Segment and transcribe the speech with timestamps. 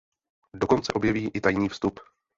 [0.55, 1.99] Dokonce objeví i tajný vstup.